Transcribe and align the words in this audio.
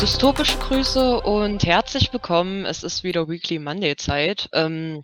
Dystopische 0.00 0.56
Grüße 0.56 1.20
und 1.20 1.62
herzlich 1.66 2.10
willkommen. 2.10 2.64
Es 2.64 2.82
ist 2.82 3.04
wieder 3.04 3.28
Weekly 3.28 3.58
Monday 3.58 3.96
Zeit. 3.96 4.48
Ähm, 4.54 5.02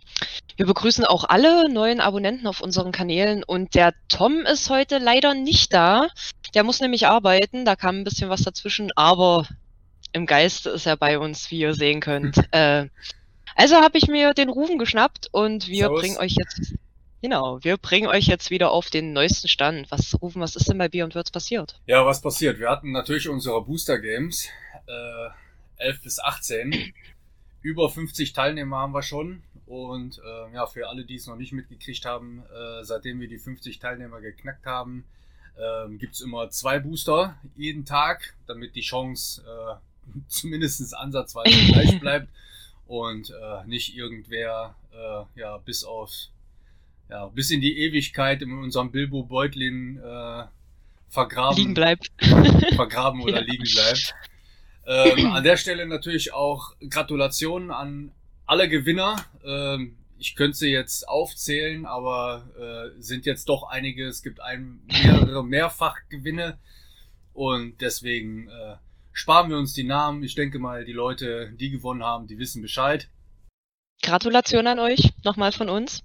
wir 0.55 0.65
begrüßen 0.65 1.05
auch 1.05 1.23
alle 1.23 1.71
neuen 1.71 1.99
Abonnenten 1.99 2.47
auf 2.47 2.61
unseren 2.61 2.91
Kanälen 2.91 3.43
und 3.43 3.75
der 3.75 3.93
Tom 4.07 4.39
ist 4.39 4.71
heute 4.71 4.97
leider 4.97 5.35
nicht 5.35 5.71
da. 5.71 6.07
Der 6.55 6.63
muss 6.63 6.79
nämlich 6.79 7.05
arbeiten, 7.05 7.63
da 7.63 7.75
kam 7.75 7.99
ein 7.99 8.03
bisschen 8.05 8.31
was 8.31 8.41
dazwischen, 8.41 8.89
aber 8.95 9.47
im 10.13 10.25
Geiste 10.25 10.71
ist 10.71 10.87
er 10.87 10.97
bei 10.97 11.19
uns, 11.19 11.51
wie 11.51 11.59
ihr 11.59 11.75
sehen 11.75 11.99
könnt. 11.99 12.37
äh, 12.51 12.87
also 13.55 13.75
habe 13.75 13.99
ich 13.99 14.07
mir 14.07 14.33
den 14.33 14.49
Rufen 14.49 14.79
geschnappt 14.79 15.29
und 15.31 15.67
wir 15.67 15.89
Servus. 15.89 16.01
bringen 16.01 16.17
euch 16.17 16.35
jetzt 16.35 16.73
Genau, 17.21 17.57
wir 17.63 17.77
bringen 17.77 18.07
euch 18.07 18.27
jetzt 18.27 18.51
wieder 18.51 18.71
auf 18.71 18.91
den 18.91 19.11
neuesten 19.11 19.47
Stand. 19.47 19.89
Was 19.89 20.21
rufen, 20.21 20.39
was 20.39 20.55
ist 20.55 20.69
denn 20.69 20.77
bei 20.77 20.87
Bier 20.87 21.03
und 21.03 21.15
Würz 21.15 21.31
passiert? 21.31 21.79
Ja, 21.87 22.05
was 22.05 22.21
passiert? 22.21 22.59
Wir 22.59 22.69
hatten 22.69 22.91
natürlich 22.91 23.27
unsere 23.27 23.63
Booster 23.63 23.97
Games, 23.97 24.47
äh, 24.87 25.29
11 25.77 26.01
bis 26.01 26.19
18. 26.19 26.93
Über 27.61 27.89
50 27.89 28.33
Teilnehmer 28.33 28.77
haben 28.77 28.93
wir 28.93 29.03
schon. 29.03 29.43
Und 29.65 30.19
äh, 30.19 30.53
ja, 30.53 30.65
für 30.65 30.87
alle, 30.87 31.03
die 31.03 31.15
es 31.15 31.27
noch 31.27 31.35
nicht 31.35 31.51
mitgekriegt 31.51 32.05
haben, 32.05 32.43
äh, 32.43 32.83
seitdem 32.83 33.19
wir 33.19 33.27
die 33.27 33.37
50 33.37 33.79
Teilnehmer 33.79 34.21
geknackt 34.21 34.65
haben, 34.65 35.03
äh, 35.57 35.89
gibt 35.97 36.15
es 36.15 36.21
immer 36.21 36.49
zwei 36.49 36.79
Booster 36.79 37.37
jeden 37.55 37.83
Tag, 37.83 38.35
damit 38.47 38.75
die 38.75 38.81
Chance 38.81 39.43
äh, 39.45 40.19
zumindest 40.27 40.95
ansatzweise 40.95 41.49
gleich 41.73 41.99
bleibt 41.99 42.29
und 42.87 43.29
äh, 43.29 43.67
nicht 43.67 43.95
irgendwer 43.95 44.75
äh, 44.93 45.39
ja 45.39 45.57
bis 45.57 45.83
auf 45.83 46.11
ja, 47.09 47.27
bis 47.27 47.51
in 47.51 47.61
die 47.61 47.79
Ewigkeit 47.79 48.41
in 48.41 48.51
unserem 48.51 48.91
Bilbo 48.91 49.23
Beutlin 49.23 49.97
äh, 49.97 50.43
vergraben. 51.09 51.57
Liegen 51.57 51.73
bleibt. 51.73 52.11
Vergraben 52.75 53.21
oder 53.23 53.41
ja. 53.41 53.41
liegen 53.41 53.63
bleibt. 53.63 54.13
Ähm, 54.87 55.33
an 55.33 55.43
der 55.43 55.57
Stelle 55.57 55.85
natürlich 55.85 56.33
auch 56.33 56.73
Gratulationen 56.89 57.71
an 57.71 58.13
alle 58.45 58.69
Gewinner. 58.69 59.17
Ähm, 59.43 59.97
ich 60.17 60.35
könnte 60.35 60.57
sie 60.57 60.69
jetzt 60.69 61.07
aufzählen, 61.07 61.85
aber 61.85 62.47
äh, 62.57 63.01
sind 63.01 63.25
jetzt 63.25 63.49
doch 63.49 63.63
einige. 63.63 64.07
Es 64.07 64.23
gibt 64.23 64.39
ein, 64.39 64.79
mehrere 64.87 65.43
Mehrfachgewinne 65.43 66.57
und 67.33 67.81
deswegen 67.81 68.47
äh, 68.47 68.77
sparen 69.11 69.49
wir 69.49 69.57
uns 69.57 69.73
die 69.73 69.83
Namen. 69.83 70.23
Ich 70.23 70.35
denke 70.35 70.57
mal, 70.57 70.85
die 70.85 70.93
Leute, 70.93 71.51
die 71.59 71.69
gewonnen 71.69 72.03
haben, 72.03 72.27
die 72.27 72.39
wissen 72.39 72.61
Bescheid. 72.61 73.09
Gratulation 74.01 74.67
an 74.67 74.79
euch 74.79 75.13
nochmal 75.23 75.51
von 75.51 75.69
uns. 75.69 76.01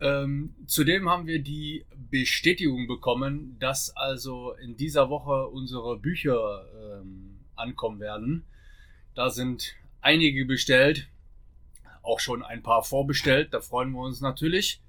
Ähm, 0.00 0.54
zudem 0.66 1.08
haben 1.08 1.26
wir 1.26 1.42
die 1.42 1.84
Bestätigung 2.10 2.86
bekommen, 2.86 3.56
dass 3.58 3.96
also 3.96 4.52
in 4.52 4.76
dieser 4.76 5.08
Woche 5.08 5.48
unsere 5.48 5.98
Bücher 5.98 6.66
ähm, 7.00 7.35
ankommen 7.56 8.00
werden. 8.00 8.44
Da 9.14 9.30
sind 9.30 9.74
einige 10.00 10.44
bestellt, 10.44 11.08
auch 12.02 12.20
schon 12.20 12.42
ein 12.42 12.62
paar 12.62 12.84
vorbestellt, 12.84 13.52
da 13.52 13.60
freuen 13.60 13.92
wir 13.92 14.00
uns 14.00 14.20
natürlich. 14.20 14.80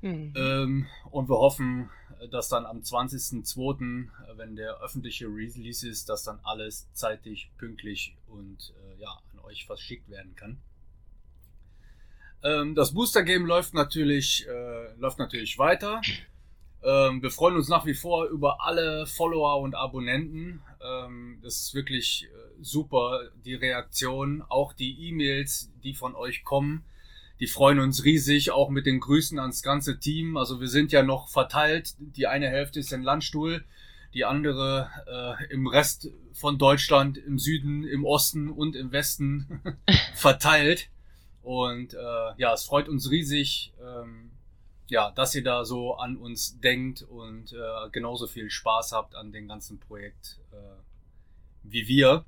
Mhm. 0.00 0.32
Ähm, 0.36 0.86
und 1.10 1.28
wir 1.28 1.38
hoffen, 1.38 1.90
dass 2.30 2.48
dann 2.48 2.66
am 2.66 2.80
20.02., 2.80 4.08
wenn 4.36 4.56
der 4.56 4.80
öffentliche 4.80 5.26
Release 5.26 5.88
ist, 5.88 6.08
dass 6.08 6.24
dann 6.24 6.40
alles 6.42 6.88
zeitig, 6.92 7.50
pünktlich 7.58 8.16
und 8.28 8.72
äh, 8.76 9.00
ja, 9.00 9.10
an 9.32 9.40
euch 9.40 9.66
verschickt 9.66 10.08
werden 10.08 10.34
kann. 10.36 10.58
Ähm, 12.42 12.74
das 12.74 12.94
Booster 12.94 13.24
Game 13.24 13.46
läuft 13.46 13.74
natürlich, 13.74 14.46
äh, 14.48 14.94
läuft 14.96 15.18
natürlich 15.18 15.58
weiter. 15.58 16.00
Ähm, 16.88 17.22
wir 17.22 17.30
freuen 17.30 17.56
uns 17.56 17.68
nach 17.68 17.84
wie 17.84 17.94
vor 17.94 18.26
über 18.26 18.64
alle 18.64 19.06
Follower 19.06 19.60
und 19.60 19.74
Abonnenten. 19.74 20.62
Ähm, 20.80 21.38
das 21.42 21.60
ist 21.60 21.74
wirklich 21.74 22.24
äh, 22.24 22.62
super, 22.62 23.28
die 23.44 23.54
Reaktion, 23.54 24.42
auch 24.48 24.72
die 24.72 25.08
E-Mails, 25.08 25.70
die 25.84 25.92
von 25.92 26.14
euch 26.14 26.44
kommen. 26.44 26.84
Die 27.40 27.46
freuen 27.46 27.78
uns 27.78 28.04
riesig, 28.04 28.52
auch 28.52 28.70
mit 28.70 28.86
den 28.86 29.00
Grüßen 29.00 29.38
ans 29.38 29.62
ganze 29.62 30.00
Team. 30.00 30.38
Also 30.38 30.60
wir 30.60 30.68
sind 30.68 30.90
ja 30.90 31.02
noch 31.02 31.28
verteilt. 31.28 31.94
Die 31.98 32.26
eine 32.26 32.48
Hälfte 32.48 32.80
ist 32.80 32.92
in 32.92 33.02
Landstuhl, 33.02 33.64
die 34.14 34.24
andere 34.24 34.88
äh, 35.06 35.52
im 35.52 35.66
Rest 35.66 36.10
von 36.32 36.56
Deutschland, 36.56 37.18
im 37.18 37.38
Süden, 37.38 37.84
im 37.84 38.06
Osten 38.06 38.48
und 38.48 38.74
im 38.74 38.92
Westen 38.92 39.60
verteilt. 40.14 40.88
Und 41.42 41.92
äh, 41.92 42.32
ja, 42.38 42.54
es 42.54 42.64
freut 42.64 42.88
uns 42.88 43.10
riesig, 43.10 43.74
ähm, 43.80 44.30
ja, 44.90 45.10
dass 45.10 45.34
ihr 45.34 45.42
da 45.42 45.64
so 45.64 45.94
an 45.94 46.16
uns 46.16 46.60
denkt 46.60 47.02
und 47.02 47.52
äh, 47.52 47.90
genauso 47.92 48.26
viel 48.26 48.50
Spaß 48.50 48.92
habt 48.92 49.14
an 49.14 49.32
dem 49.32 49.48
ganzen 49.48 49.78
Projekt 49.78 50.40
äh, 50.52 50.56
wie 51.62 51.88
wir. 51.88 52.24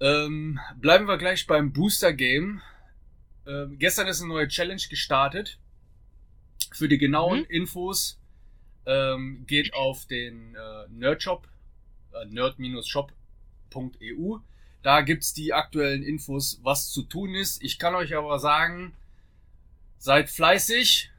Ähm, 0.00 0.58
bleiben 0.76 1.06
wir 1.06 1.16
gleich 1.16 1.46
beim 1.46 1.72
Booster 1.72 2.12
Game. 2.12 2.60
Ähm, 3.46 3.78
gestern 3.78 4.08
ist 4.08 4.20
eine 4.20 4.28
neue 4.28 4.48
Challenge 4.48 4.82
gestartet. 4.88 5.58
Für 6.72 6.88
die 6.88 6.98
genauen 6.98 7.40
mhm. 7.40 7.50
Infos 7.50 8.18
ähm, 8.86 9.44
geht 9.46 9.74
auf 9.74 10.06
den 10.06 10.54
äh, 10.54 10.88
Nerdshop, 10.90 11.48
äh, 12.12 12.24
nerd-shop.eu. 12.26 14.38
Da 14.82 15.00
gibt's 15.02 15.32
die 15.32 15.52
aktuellen 15.52 16.02
Infos, 16.02 16.58
was 16.62 16.90
zu 16.90 17.02
tun 17.02 17.34
ist. 17.34 17.62
Ich 17.62 17.78
kann 17.78 17.94
euch 17.94 18.16
aber 18.16 18.40
sagen, 18.40 18.94
seid 20.02 20.30
fleißig. 20.30 21.10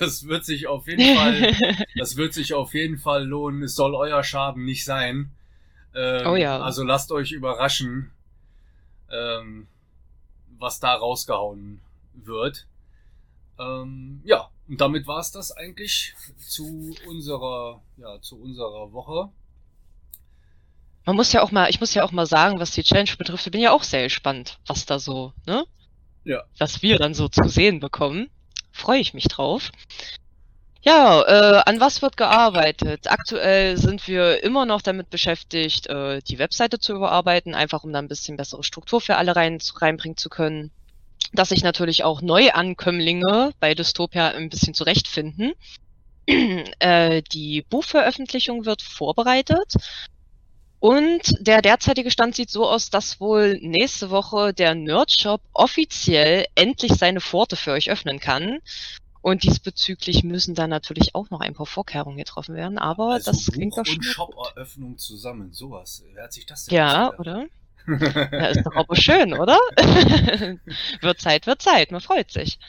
Das 0.00 0.26
wird 0.26 0.44
sich 0.44 0.66
auf 0.66 0.88
jeden 0.88 1.16
Fall, 1.16 1.86
das 1.96 2.16
wird 2.16 2.34
sich 2.34 2.52
auf 2.54 2.74
jeden 2.74 2.98
Fall 2.98 3.24
lohnen. 3.24 3.62
Es 3.62 3.76
soll 3.76 3.94
euer 3.94 4.24
Schaden 4.24 4.64
nicht 4.64 4.84
sein. 4.84 5.30
Ähm, 5.94 6.26
oh 6.26 6.34
ja. 6.34 6.60
Also 6.60 6.82
lasst 6.82 7.12
euch 7.12 7.30
überraschen, 7.30 8.10
ähm, 9.10 9.68
was 10.58 10.80
da 10.80 10.94
rausgehauen 10.94 11.80
wird. 12.14 12.66
Ähm, 13.58 14.20
ja, 14.24 14.48
und 14.68 14.80
damit 14.80 15.06
war's 15.06 15.30
das 15.30 15.52
eigentlich 15.52 16.14
zu 16.38 16.96
unserer, 17.06 17.80
ja, 17.96 18.20
zu 18.20 18.36
unserer 18.40 18.92
Woche 18.92 19.30
man 21.08 21.16
muss 21.16 21.32
ja 21.32 21.42
auch 21.42 21.52
mal, 21.52 21.70
ich 21.70 21.80
muss 21.80 21.94
ja 21.94 22.04
auch 22.04 22.12
mal 22.12 22.26
sagen, 22.26 22.60
was 22.60 22.72
die 22.72 22.82
Challenge 22.82 23.08
betrifft, 23.16 23.46
ich 23.46 23.50
bin 23.50 23.62
ja 23.62 23.72
auch 23.72 23.82
sehr 23.82 24.02
gespannt, 24.02 24.58
was 24.66 24.84
da 24.84 24.98
so, 24.98 25.32
ne? 25.46 25.64
Ja. 26.28 26.44
Was 26.58 26.82
wir 26.82 26.98
dann 26.98 27.14
so 27.14 27.28
zu 27.28 27.48
sehen 27.48 27.80
bekommen. 27.80 28.28
Freue 28.70 29.00
ich 29.00 29.14
mich 29.14 29.28
drauf. 29.28 29.72
Ja, 30.82 31.22
äh, 31.22 31.62
an 31.64 31.80
was 31.80 32.02
wird 32.02 32.18
gearbeitet? 32.18 33.10
Aktuell 33.10 33.78
sind 33.78 34.06
wir 34.06 34.44
immer 34.44 34.66
noch 34.66 34.82
damit 34.82 35.08
beschäftigt, 35.08 35.86
äh, 35.86 36.20
die 36.20 36.38
Webseite 36.38 36.78
zu 36.78 36.94
überarbeiten, 36.94 37.54
einfach 37.54 37.82
um 37.82 37.94
da 37.94 37.98
ein 37.98 38.08
bisschen 38.08 38.36
bessere 38.36 38.62
Struktur 38.62 39.00
für 39.00 39.16
alle 39.16 39.36
rein, 39.36 39.58
reinbringen 39.74 40.18
zu 40.18 40.28
können. 40.28 40.70
Dass 41.32 41.48
sich 41.48 41.62
natürlich 41.62 42.04
auch 42.04 42.20
Neuankömmlinge 42.20 43.52
bei 43.58 43.74
Dystopia 43.74 44.28
ein 44.28 44.50
bisschen 44.50 44.74
zurechtfinden. 44.74 45.54
äh, 46.78 47.22
die 47.32 47.62
Buchveröffentlichung 47.70 48.66
wird 48.66 48.82
vorbereitet. 48.82 49.76
Und 50.80 51.34
der 51.40 51.60
derzeitige 51.60 52.10
Stand 52.10 52.36
sieht 52.36 52.50
so 52.50 52.68
aus, 52.68 52.90
dass 52.90 53.20
wohl 53.20 53.58
nächste 53.60 54.10
Woche 54.10 54.54
der 54.54 54.74
Nerdshop 54.74 55.40
offiziell 55.52 56.46
endlich 56.54 56.92
seine 56.92 57.20
Pforte 57.20 57.56
für 57.56 57.72
euch 57.72 57.90
öffnen 57.90 58.20
kann. 58.20 58.60
Und 59.20 59.42
diesbezüglich 59.42 60.22
müssen 60.22 60.54
dann 60.54 60.70
natürlich 60.70 61.16
auch 61.16 61.28
noch 61.30 61.40
ein 61.40 61.54
paar 61.54 61.66
Vorkehrungen 61.66 62.16
getroffen 62.16 62.54
werden, 62.54 62.78
aber 62.78 63.14
also 63.14 63.32
das 63.32 63.46
Buch 63.46 63.52
klingt 63.52 63.76
doch 63.76 63.84
schon. 63.84 63.96
Und 63.96 64.04
Shop-Eröffnung 64.04 64.98
zusammen, 64.98 65.52
sowas. 65.52 66.04
Wer 66.14 66.24
hat 66.24 66.32
sich 66.32 66.46
das 66.46 66.66
denn 66.66 66.76
Ja, 66.76 67.12
oder? 67.18 67.46
ja, 67.88 68.46
ist 68.46 68.64
doch 68.64 68.76
aber 68.76 68.94
schön, 68.94 69.34
oder? 69.34 69.58
wird 71.00 71.20
Zeit, 71.20 71.46
wird 71.46 71.60
Zeit, 71.60 71.90
man 71.90 72.00
freut 72.00 72.30
sich. 72.30 72.60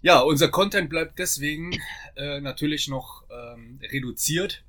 Ja, 0.00 0.20
unser 0.20 0.48
Content 0.48 0.88
bleibt 0.88 1.18
deswegen 1.18 1.78
äh, 2.16 2.40
natürlich 2.40 2.88
noch 2.88 3.24
ähm, 3.30 3.78
reduziert 3.92 4.62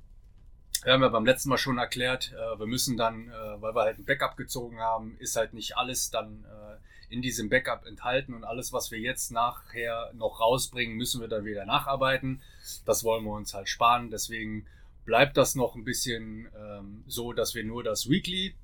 wir 0.84 0.92
haben 0.92 1.02
ja 1.02 1.08
beim 1.08 1.26
letzten 1.26 1.48
Mal 1.48 1.58
schon 1.58 1.78
erklärt, 1.78 2.32
äh, 2.32 2.58
wir 2.58 2.66
müssen 2.66 2.96
dann, 2.96 3.28
äh, 3.28 3.60
weil 3.60 3.74
wir 3.74 3.82
halt 3.82 3.98
ein 3.98 4.04
Backup 4.04 4.36
gezogen 4.36 4.80
haben, 4.80 5.16
ist 5.18 5.36
halt 5.36 5.52
nicht 5.52 5.76
alles 5.76 6.10
dann 6.10 6.44
äh, 6.44 7.12
in 7.12 7.22
diesem 7.22 7.48
Backup 7.48 7.86
enthalten 7.86 8.34
und 8.34 8.44
alles, 8.44 8.72
was 8.72 8.90
wir 8.90 8.98
jetzt 8.98 9.32
nachher 9.32 10.12
noch 10.14 10.40
rausbringen, 10.40 10.96
müssen 10.96 11.20
wir 11.20 11.28
dann 11.28 11.44
wieder 11.44 11.64
nacharbeiten. 11.64 12.42
Das 12.84 13.02
wollen 13.02 13.24
wir 13.24 13.32
uns 13.32 13.54
halt 13.54 13.68
sparen. 13.68 14.10
Deswegen 14.10 14.66
bleibt 15.04 15.36
das 15.36 15.54
noch 15.54 15.74
ein 15.74 15.84
bisschen 15.84 16.48
ähm, 16.56 17.04
so, 17.06 17.32
dass 17.32 17.54
wir 17.54 17.64
nur 17.64 17.82
das 17.82 18.10
Weekly 18.10 18.54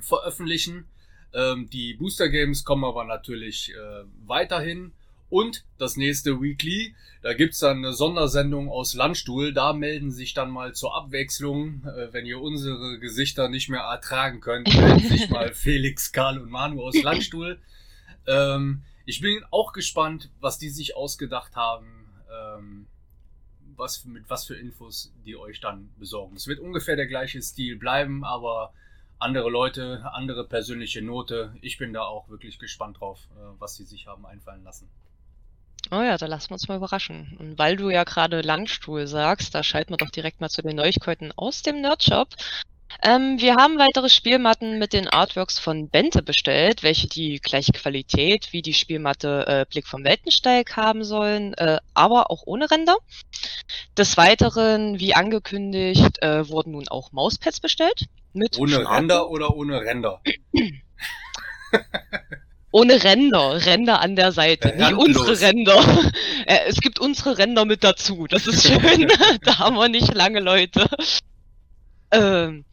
veröffentlichen. 0.00 0.88
Ähm, 1.34 1.68
die 1.70 1.94
Booster 1.94 2.28
Games 2.28 2.64
kommen 2.64 2.84
aber 2.84 3.04
natürlich 3.04 3.74
weiterhin. 4.26 4.92
Und 5.30 5.64
das 5.78 5.96
nächste 5.96 6.42
Weekly, 6.42 6.94
da 7.22 7.34
gibt's 7.34 7.60
dann 7.60 7.78
eine 7.78 7.92
Sondersendung 7.92 8.68
aus 8.68 8.94
Landstuhl. 8.94 9.52
Da 9.52 9.72
melden 9.72 10.10
sich 10.10 10.34
dann 10.34 10.50
mal 10.50 10.74
zur 10.74 10.94
Abwechslung, 10.96 11.84
äh, 11.84 12.12
wenn 12.12 12.26
ihr 12.26 12.40
unsere 12.40 12.98
Gesichter 12.98 13.48
nicht 13.48 13.68
mehr 13.68 13.82
ertragen 13.82 14.40
könnt, 14.40 14.74
melden 14.74 15.08
sich 15.08 15.30
mal 15.30 15.54
Felix, 15.54 16.12
Karl 16.12 16.38
und 16.38 16.50
Manu 16.50 16.82
aus 16.82 17.00
Landstuhl. 17.00 17.58
Ähm, 18.26 18.82
ich 19.06 19.20
bin 19.20 19.42
auch 19.50 19.72
gespannt, 19.72 20.30
was 20.40 20.58
die 20.58 20.68
sich 20.68 20.96
ausgedacht 20.96 21.54
haben, 21.54 21.86
ähm, 22.30 22.86
was, 23.76 24.04
mit 24.04 24.28
was 24.28 24.44
für 24.44 24.56
Infos 24.56 25.12
die 25.24 25.36
euch 25.36 25.60
dann 25.60 25.90
besorgen. 25.96 26.36
Es 26.36 26.48
wird 26.48 26.58
ungefähr 26.58 26.96
der 26.96 27.06
gleiche 27.06 27.40
Stil 27.40 27.76
bleiben, 27.76 28.24
aber 28.24 28.72
andere 29.20 29.48
Leute, 29.48 30.02
andere 30.12 30.46
persönliche 30.46 31.02
Note. 31.02 31.54
Ich 31.60 31.78
bin 31.78 31.92
da 31.92 32.02
auch 32.02 32.28
wirklich 32.28 32.58
gespannt 32.58 33.00
drauf, 33.00 33.20
äh, 33.36 33.60
was 33.60 33.76
sie 33.76 33.84
sich 33.84 34.06
haben 34.06 34.26
einfallen 34.26 34.64
lassen. 34.64 34.88
Oh 35.92 36.02
ja, 36.02 36.16
da 36.16 36.26
lassen 36.26 36.50
wir 36.50 36.54
uns 36.54 36.68
mal 36.68 36.76
überraschen. 36.76 37.36
Und 37.40 37.58
weil 37.58 37.76
du 37.76 37.90
ja 37.90 38.04
gerade 38.04 38.42
Landstuhl 38.42 39.06
sagst, 39.06 39.54
da 39.54 39.62
schalten 39.62 39.92
wir 39.92 39.96
doch 39.96 40.10
direkt 40.10 40.40
mal 40.40 40.48
zu 40.48 40.62
den 40.62 40.76
Neuigkeiten 40.76 41.32
aus 41.32 41.62
dem 41.62 41.80
Nerdshop. 41.80 42.28
Ähm, 43.02 43.40
wir 43.40 43.56
haben 43.56 43.78
weitere 43.78 44.08
Spielmatten 44.08 44.78
mit 44.78 44.92
den 44.92 45.08
Artworks 45.08 45.58
von 45.58 45.88
Bente 45.88 46.22
bestellt, 46.22 46.82
welche 46.82 47.08
die 47.08 47.40
gleiche 47.40 47.72
Qualität 47.72 48.52
wie 48.52 48.62
die 48.62 48.74
Spielmatte 48.74 49.46
äh, 49.46 49.66
Blick 49.68 49.86
vom 49.86 50.04
Weltensteig 50.04 50.76
haben 50.76 51.02
sollen, 51.04 51.54
äh, 51.54 51.78
aber 51.94 52.30
auch 52.30 52.42
ohne 52.46 52.70
Ränder. 52.70 52.96
Des 53.96 54.16
Weiteren, 54.16 55.00
wie 55.00 55.14
angekündigt, 55.14 56.22
äh, 56.22 56.48
wurden 56.48 56.72
nun 56.72 56.88
auch 56.88 57.12
Mauspads 57.12 57.60
bestellt. 57.60 58.06
Mit 58.32 58.58
ohne. 58.58 58.88
Ränder 58.88 59.30
oder 59.30 59.56
ohne 59.56 59.80
Ränder? 59.80 60.20
ohne 62.72 63.02
Ränder, 63.02 63.64
Ränder 63.66 64.00
an 64.00 64.16
der 64.16 64.32
Seite, 64.32 64.74
ja, 64.78 64.90
nicht 64.90 64.98
unsere 64.98 65.40
Ränder. 65.40 65.80
Äh, 66.46 66.68
es 66.68 66.80
gibt 66.80 66.98
unsere 66.98 67.36
Ränder 67.36 67.64
mit 67.66 67.84
dazu, 67.84 68.26
das 68.26 68.46
ist 68.46 68.66
schön. 68.66 69.08
da 69.42 69.58
haben 69.58 69.76
wir 69.76 69.88
nicht 69.88 70.12
lange 70.14 70.40
Leute. 70.40 70.86
Ähm, 72.10 72.64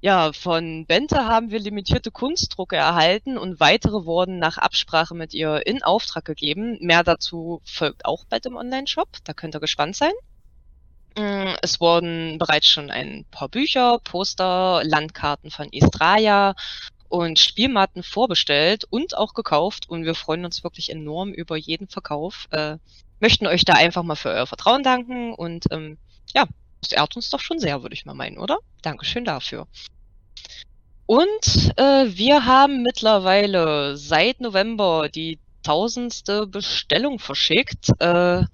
ja, 0.00 0.32
von 0.32 0.86
Bente 0.86 1.24
haben 1.24 1.50
wir 1.50 1.58
limitierte 1.58 2.10
Kunstdrucke 2.10 2.76
erhalten 2.76 3.38
und 3.38 3.58
weitere 3.58 4.04
wurden 4.04 4.38
nach 4.38 4.58
Absprache 4.58 5.14
mit 5.14 5.34
ihr 5.34 5.66
in 5.66 5.82
Auftrag 5.82 6.24
gegeben. 6.24 6.76
Mehr 6.80 7.02
dazu 7.02 7.62
folgt 7.64 8.04
auch 8.04 8.24
bald 8.26 8.46
im 8.46 8.56
Online-Shop, 8.56 9.08
da 9.24 9.32
könnt 9.32 9.56
ihr 9.56 9.60
gespannt 9.60 9.96
sein. 9.96 10.12
Mm, 11.16 11.54
es 11.62 11.80
wurden 11.80 12.38
bereits 12.38 12.68
schon 12.68 12.90
ein 12.90 13.24
paar 13.30 13.48
Bücher, 13.48 13.98
Poster, 14.04 14.82
Landkarten 14.84 15.50
von 15.50 15.72
Estraya 15.72 16.54
und 17.16 17.38
Spielmatten 17.38 18.02
vorbestellt 18.02 18.84
und 18.90 19.16
auch 19.16 19.34
gekauft 19.34 19.88
und 19.88 20.04
wir 20.04 20.14
freuen 20.14 20.44
uns 20.44 20.62
wirklich 20.62 20.90
enorm 20.90 21.32
über 21.32 21.56
jeden 21.56 21.88
Verkauf. 21.88 22.46
Äh, 22.50 22.76
möchten 23.20 23.46
euch 23.46 23.64
da 23.64 23.74
einfach 23.74 24.02
mal 24.02 24.16
für 24.16 24.28
euer 24.28 24.46
Vertrauen 24.46 24.82
danken 24.82 25.32
und 25.32 25.64
ähm, 25.70 25.98
ja, 26.34 26.46
das 26.82 26.92
ehrt 26.92 27.16
uns 27.16 27.30
doch 27.30 27.40
schon 27.40 27.58
sehr, 27.58 27.82
würde 27.82 27.94
ich 27.94 28.04
mal 28.04 28.14
meinen, 28.14 28.38
oder? 28.38 28.58
Dankeschön 28.82 29.24
dafür. 29.24 29.66
Und 31.06 31.72
äh, 31.76 32.06
wir 32.08 32.44
haben 32.44 32.82
mittlerweile 32.82 33.96
seit 33.96 34.40
November 34.40 35.08
die 35.08 35.38
tausendste 35.62 36.46
Bestellung 36.46 37.18
verschickt. 37.18 37.90
Äh, 38.00 38.44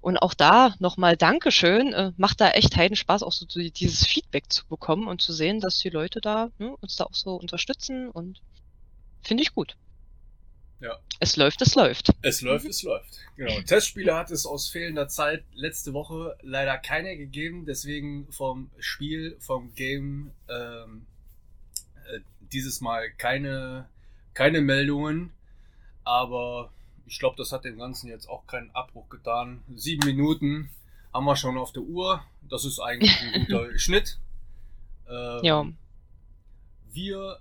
und 0.00 0.18
auch 0.18 0.34
da 0.34 0.74
nochmal 0.78 1.16
Dankeschön. 1.16 1.92
Äh, 1.92 2.12
macht 2.16 2.40
da 2.40 2.50
echt 2.50 2.76
heiden 2.76 2.96
Spaß, 2.96 3.22
auch 3.22 3.32
so 3.32 3.46
dieses 3.46 4.06
Feedback 4.06 4.52
zu 4.52 4.66
bekommen 4.66 5.08
und 5.08 5.20
zu 5.20 5.32
sehen, 5.32 5.60
dass 5.60 5.78
die 5.78 5.90
Leute 5.90 6.20
da 6.20 6.50
ne, 6.58 6.76
uns 6.80 6.96
da 6.96 7.04
auch 7.04 7.14
so 7.14 7.34
unterstützen 7.34 8.10
und 8.10 8.40
finde 9.22 9.42
ich 9.42 9.54
gut. 9.54 9.76
Ja. 10.80 10.96
Es 11.18 11.36
läuft, 11.36 11.60
es 11.62 11.74
läuft. 11.74 12.12
Es 12.22 12.40
läuft, 12.40 12.66
es 12.66 12.82
läuft. 12.84 13.18
Genau. 13.36 13.60
Testspiele 13.62 14.14
hat 14.14 14.30
es 14.30 14.46
aus 14.46 14.68
fehlender 14.68 15.08
Zeit 15.08 15.44
letzte 15.52 15.92
Woche 15.92 16.36
leider 16.42 16.78
keine 16.78 17.16
gegeben, 17.16 17.66
deswegen 17.66 18.30
vom 18.30 18.70
Spiel, 18.78 19.36
vom 19.40 19.74
Game 19.74 20.30
ähm, 20.48 21.06
äh, 22.12 22.20
dieses 22.52 22.80
Mal 22.80 23.10
keine, 23.10 23.88
keine 24.34 24.60
Meldungen. 24.60 25.32
Aber 26.04 26.70
ich 27.08 27.18
glaube, 27.18 27.36
das 27.36 27.52
hat 27.52 27.64
dem 27.64 27.78
Ganzen 27.78 28.08
jetzt 28.08 28.28
auch 28.28 28.46
keinen 28.46 28.70
Abbruch 28.72 29.08
getan. 29.08 29.62
Sieben 29.74 30.06
Minuten 30.06 30.70
haben 31.12 31.24
wir 31.24 31.36
schon 31.36 31.56
auf 31.56 31.72
der 31.72 31.82
Uhr. 31.82 32.22
Das 32.48 32.64
ist 32.64 32.78
eigentlich 32.78 33.18
ein 33.20 33.44
guter 33.46 33.78
Schnitt. 33.78 34.18
Ähm, 35.08 35.40
ja. 35.42 35.66
Wir 36.92 37.38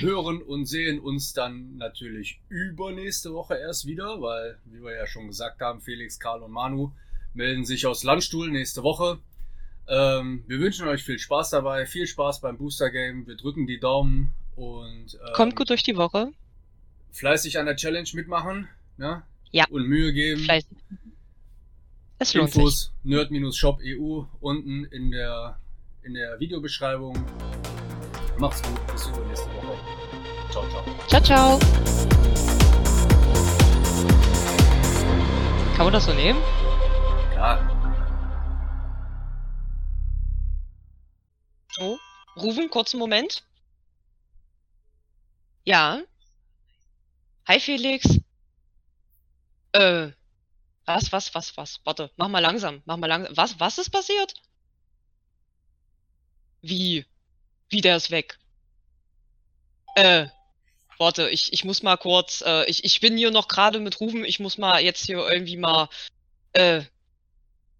hören 0.00 0.40
und 0.42 0.66
sehen 0.66 1.00
uns 1.00 1.32
dann 1.34 1.76
natürlich 1.76 2.40
übernächste 2.48 3.34
Woche 3.34 3.56
erst 3.56 3.86
wieder, 3.86 4.20
weil, 4.20 4.58
wie 4.64 4.82
wir 4.82 4.94
ja 4.94 5.06
schon 5.06 5.26
gesagt 5.26 5.60
haben, 5.60 5.80
Felix, 5.80 6.18
Karl 6.18 6.42
und 6.42 6.52
Manu 6.52 6.92
melden 7.34 7.64
sich 7.64 7.86
aus 7.86 8.04
Landstuhl 8.04 8.50
nächste 8.50 8.82
Woche. 8.82 9.18
Ähm, 9.86 10.44
wir 10.46 10.60
wünschen 10.60 10.88
euch 10.88 11.02
viel 11.02 11.18
Spaß 11.18 11.50
dabei, 11.50 11.84
viel 11.86 12.06
Spaß 12.06 12.40
beim 12.40 12.56
Booster 12.56 12.90
Game. 12.90 13.26
Wir 13.26 13.36
drücken 13.36 13.66
die 13.66 13.80
Daumen 13.80 14.32
und 14.56 15.14
ähm, 15.14 15.32
kommt 15.34 15.56
gut 15.56 15.68
durch 15.68 15.82
die 15.82 15.96
Woche. 15.96 16.32
Fleißig 17.10 17.58
an 17.58 17.66
der 17.66 17.76
Challenge 17.76 18.08
mitmachen, 18.14 18.68
ne? 18.96 19.22
Ja. 19.50 19.66
Und 19.70 19.86
Mühe 19.88 20.12
geben. 20.12 20.42
Fleißig. 20.42 20.76
Es 22.18 22.34
lohnt 22.34 22.54
Infos 22.54 22.92
nerd-shop 23.02 23.80
EU 23.82 24.24
unten 24.40 24.84
in 24.86 25.10
der 25.10 25.58
in 26.02 26.14
der 26.14 26.38
Videobeschreibung. 26.38 27.14
Macht's 28.38 28.62
gut, 28.62 28.86
bis 28.88 29.06
nächste 29.26 29.48
Woche. 29.54 29.78
Ciao, 30.50 30.68
ciao. 30.68 30.84
Ciao, 31.08 31.22
ciao. 31.22 31.58
Kann 35.76 35.86
man 35.86 35.92
das 35.92 36.04
so 36.04 36.12
nehmen? 36.12 36.40
Klar. 37.32 37.70
Oh, 41.80 41.98
Rufen, 42.36 42.70
kurzen 42.70 42.98
Moment. 42.98 43.42
Ja. 45.64 46.02
Hi 47.48 47.58
Felix. 47.58 48.20
Äh. 49.74 50.12
Was, 50.86 51.12
was, 51.12 51.34
was, 51.34 51.56
was? 51.56 51.80
Warte, 51.84 52.10
mach 52.16 52.28
mal 52.28 52.40
langsam, 52.40 52.82
mach 52.84 52.96
mal 52.96 53.06
langsam. 53.06 53.36
Was, 53.36 53.58
was 53.58 53.78
ist 53.78 53.90
passiert? 53.90 54.34
Wie? 56.62 57.04
Wie 57.70 57.80
der 57.80 57.96
ist 57.96 58.10
weg? 58.10 58.38
Äh. 59.96 60.28
Warte, 60.98 61.28
ich, 61.28 61.52
ich 61.52 61.64
muss 61.64 61.82
mal 61.82 61.96
kurz, 61.96 62.42
äh, 62.46 62.64
ich, 62.66 62.84
ich 62.84 63.00
bin 63.00 63.16
hier 63.16 63.32
noch 63.32 63.48
gerade 63.48 63.80
mit 63.80 64.00
Rufen, 64.00 64.24
ich 64.24 64.38
muss 64.38 64.58
mal 64.58 64.80
jetzt 64.80 65.06
hier 65.06 65.18
irgendwie 65.28 65.56
mal, 65.56 65.88
äh, 66.52 66.82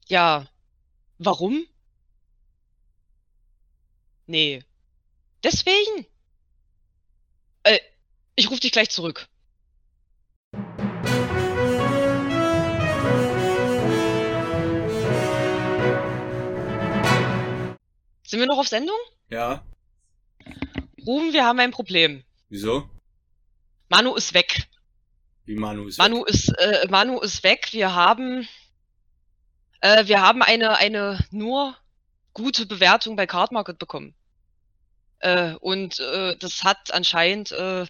ja, 0.08 0.46
warum? 1.18 1.64
Nee. 4.26 4.64
Deswegen? 5.44 6.06
Äh, 7.62 7.78
ich 8.34 8.50
rufe 8.50 8.60
dich 8.60 8.72
gleich 8.72 8.90
zurück. 8.90 9.28
Sind 18.34 18.40
wir 18.40 18.48
noch 18.48 18.58
auf 18.58 18.66
Sendung? 18.66 18.96
Ja. 19.30 19.62
Ruben, 21.06 21.32
wir 21.32 21.44
haben 21.44 21.60
ein 21.60 21.70
Problem. 21.70 22.24
Wieso? 22.48 22.90
Manu 23.88 24.16
ist 24.16 24.34
weg. 24.34 24.66
Wie 25.44 25.54
Manu 25.54 25.86
ist 25.86 25.98
Manu 25.98 26.24
weg? 26.24 26.34
Ist, 26.34 26.48
äh, 26.58 26.88
Manu 26.90 27.20
ist 27.20 27.44
weg. 27.44 27.68
Wir 27.70 27.94
haben, 27.94 28.48
äh, 29.82 30.08
wir 30.08 30.20
haben 30.20 30.42
eine, 30.42 30.76
eine 30.78 31.24
nur 31.30 31.76
gute 32.32 32.66
Bewertung 32.66 33.14
bei 33.14 33.28
Card 33.28 33.52
Market 33.52 33.78
bekommen. 33.78 34.16
Äh, 35.20 35.54
und 35.60 36.00
äh, 36.00 36.36
das 36.36 36.64
hat 36.64 36.92
anscheinend 36.92 37.52
äh, 37.52 37.86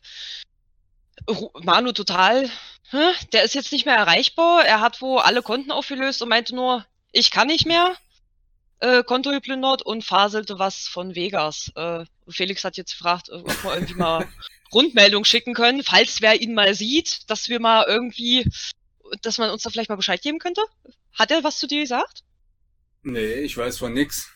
Manu 1.62 1.92
total, 1.92 2.50
hä? 2.90 3.12
der 3.32 3.44
ist 3.44 3.54
jetzt 3.54 3.72
nicht 3.72 3.86
mehr 3.86 3.96
erreichbar. 3.96 4.66
Er 4.66 4.82
hat 4.82 5.00
wo 5.00 5.16
alle 5.16 5.40
Konten 5.40 5.72
aufgelöst 5.72 6.20
und 6.20 6.28
meinte 6.28 6.54
nur, 6.54 6.84
ich 7.12 7.30
kann 7.30 7.46
nicht 7.46 7.64
mehr. 7.64 7.96
Äh, 8.80 9.02
Konto 9.04 9.30
geplündert 9.30 9.82
und 9.82 10.04
faselte 10.04 10.58
was 10.58 10.88
von 10.88 11.14
Vegas. 11.14 11.70
Äh, 11.76 12.04
Felix 12.28 12.64
hat 12.64 12.76
jetzt 12.76 12.92
gefragt, 12.92 13.30
ob 13.30 13.46
wir 13.64 13.74
irgendwie 13.74 13.94
mal 13.94 14.26
Rundmeldung 14.72 15.24
schicken 15.24 15.54
können, 15.54 15.82
falls 15.82 16.20
wer 16.20 16.40
ihn 16.40 16.54
mal 16.54 16.74
sieht, 16.74 17.30
dass 17.30 17.48
wir 17.48 17.60
mal 17.60 17.84
irgendwie, 17.86 18.48
dass 19.22 19.38
man 19.38 19.50
uns 19.50 19.62
da 19.62 19.70
vielleicht 19.70 19.90
mal 19.90 19.96
Bescheid 19.96 20.20
geben 20.20 20.38
könnte. 20.38 20.62
Hat 21.12 21.30
er 21.30 21.44
was 21.44 21.58
zu 21.58 21.66
dir 21.66 21.82
gesagt? 21.82 22.24
Nee, 23.02 23.34
ich 23.34 23.56
weiß 23.56 23.78
von 23.78 23.92
nix. 23.92 24.28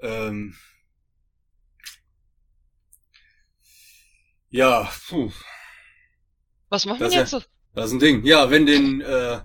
Ähm, 0.00 0.56
ja, 4.50 4.90
puh. 5.08 5.32
Was 6.68 6.86
machen 6.86 7.00
das 7.00 7.12
wir 7.12 7.20
jetzt? 7.20 7.32
Ja, 7.32 7.40
das 7.74 7.86
ist 7.86 7.92
ein 7.92 7.98
Ding. 7.98 8.24
Ja, 8.24 8.50
wenn 8.50 8.66
den 8.66 9.00
äh, 9.00 9.40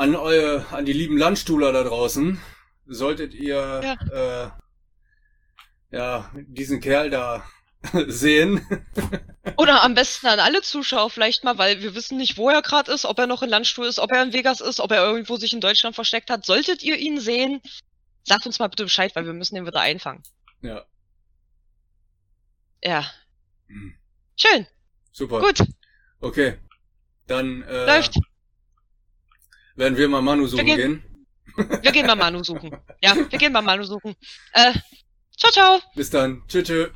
an 0.00 0.16
eure, 0.16 0.66
an 0.70 0.84
die 0.84 0.92
lieben 0.92 1.16
Landstuhler 1.16 1.72
da 1.72 1.84
draußen, 1.84 2.40
solltet 2.86 3.34
ihr 3.34 3.80
ja, 4.10 4.44
äh, 4.44 4.50
ja 5.90 6.30
diesen 6.34 6.80
Kerl 6.80 7.10
da 7.10 7.44
sehen. 8.06 8.66
Oder 9.56 9.82
am 9.82 9.94
besten 9.94 10.26
an 10.26 10.40
alle 10.40 10.62
Zuschauer 10.62 11.10
vielleicht 11.10 11.44
mal, 11.44 11.58
weil 11.58 11.82
wir 11.82 11.94
wissen 11.94 12.18
nicht, 12.18 12.36
wo 12.36 12.50
er 12.50 12.62
gerade 12.62 12.92
ist, 12.92 13.04
ob 13.04 13.18
er 13.18 13.26
noch 13.26 13.42
in 13.42 13.50
Landstuhl 13.50 13.86
ist, 13.86 13.98
ob 13.98 14.12
er 14.12 14.22
in 14.22 14.32
Vegas 14.32 14.60
ist, 14.60 14.80
ob 14.80 14.90
er 14.90 15.04
irgendwo 15.04 15.36
sich 15.36 15.52
in 15.52 15.60
Deutschland 15.60 15.94
versteckt 15.94 16.30
hat. 16.30 16.44
Solltet 16.44 16.82
ihr 16.82 16.96
ihn 16.96 17.20
sehen, 17.20 17.60
Sagt 18.24 18.46
uns 18.46 18.58
mal 18.58 18.68
bitte 18.68 18.84
Bescheid, 18.84 19.14
weil 19.16 19.26
wir 19.26 19.32
müssen 19.32 19.54
den 19.54 19.66
wieder 19.66 19.80
einfangen. 19.80 20.22
Ja. 20.62 20.84
Ja. 22.82 23.10
Mhm. 23.68 23.94
Schön. 24.36 24.66
Super. 25.12 25.40
Gut. 25.40 25.64
Okay. 26.20 26.58
Dann 27.26 27.62
äh, 27.62 27.86
Läuft. 27.86 28.18
Werden 29.80 29.96
wir 29.96 30.08
mal 30.08 30.20
Manu 30.22 30.46
suchen 30.46 30.66
gehen. 30.66 31.02
Wir 31.56 31.90
gehen 31.90 32.06
mal 32.06 32.14
Manu 32.14 32.44
suchen. 32.44 32.70
Ja, 33.02 33.16
wir 33.16 33.38
gehen 33.38 33.52
mal 33.52 33.62
Manu 33.62 33.82
suchen. 33.82 34.14
Äh, 34.52 34.72
ciao, 35.36 35.50
ciao. 35.50 35.80
Bis 35.94 36.10
dann. 36.10 36.42
Tschüss, 36.46 36.64
tschüss. 36.64 36.90